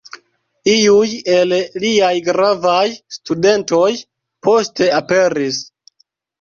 Iuj 0.75 1.09
el 1.33 1.53
liaj 1.83 2.09
gravaj 2.29 2.81
studentoj 3.19 3.93
poste 4.51 4.93
aperis. 5.05 5.65